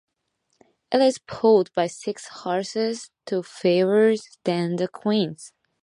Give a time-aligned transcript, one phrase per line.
[0.91, 5.53] It is pulled by six horses, two fewer than the Queen's.